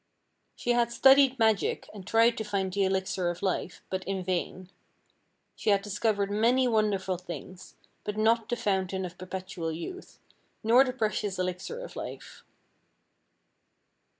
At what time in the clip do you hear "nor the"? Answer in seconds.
10.63-10.91